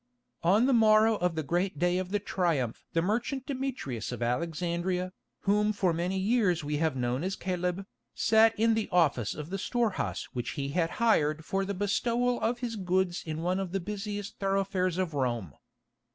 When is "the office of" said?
8.73-9.51